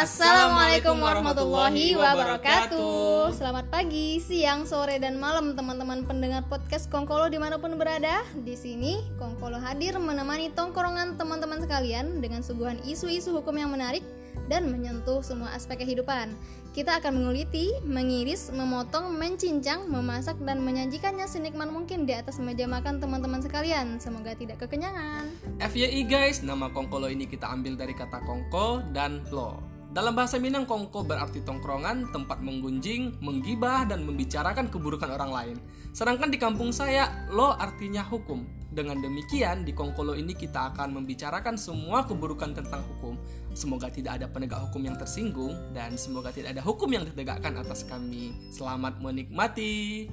[0.00, 3.36] Assalamualaikum warahmatullahi wabarakatuh.
[3.36, 8.24] Selamat pagi, siang, sore, dan malam teman-teman pendengar podcast Kongkolo di mana pun berada.
[8.32, 14.00] Di sini Kongkolo hadir menemani tongkrongan teman-teman sekalian Dengan suguhan isu-isu hukum yang menarik
[14.48, 16.32] dan menyentuh semua aspek kehidupan.
[16.72, 23.04] Kita akan menguliti, mengiris, memotong, mencincang, memasak, dan menyajikannya senikmat mungkin di atas meja makan
[23.04, 24.00] teman-teman sekalian.
[24.00, 25.28] Semoga tidak kekenyangan.
[25.60, 30.70] FYI guys, nama Kongkolo ini kita ambil dari kata kongko dan lo dalam bahasa Minang,
[30.70, 35.56] kongko berarti tongkrongan, tempat menggunjing, menggibah, dan membicarakan keburukan orang lain.
[35.90, 38.46] Sedangkan di kampung saya, lo artinya hukum.
[38.70, 43.18] Dengan demikian, di Kongkolo ini kita akan membicarakan semua keburukan tentang hukum.
[43.50, 47.82] Semoga tidak ada penegak hukum yang tersinggung, dan semoga tidak ada hukum yang ditegakkan atas
[47.82, 48.30] kami.
[48.54, 50.06] Selamat menikmati.